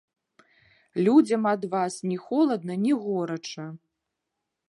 Людзям 1.07 1.43
ад 1.51 1.67
вас 1.75 1.93
ні 2.11 2.17
холадна, 2.25 2.73
ні 2.85 2.93
горача. 3.05 3.65